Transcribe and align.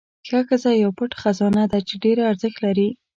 ښه 0.27 0.39
ښځه 0.47 0.71
یو 0.83 0.91
پټ 0.97 1.11
خزانه 1.21 1.63
ده 1.71 1.79
چې 1.87 1.93
ډېره 2.03 2.23
ارزښت 2.31 2.57
لري. 2.65 2.89